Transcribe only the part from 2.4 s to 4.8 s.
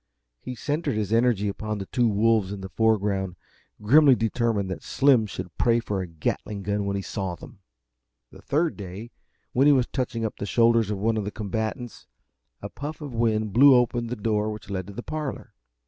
in the foreground, grimly determined